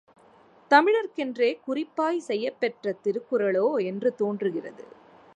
தமிழர்க்கென்றே 0.71 1.49
குறிப்பாய் 1.61 2.19
செய்யப்பெற்ற 2.19 2.93
திருக்குறளோ 3.03 3.67
என்று 3.83 4.15
தோன்றுகிறது. 4.15 4.85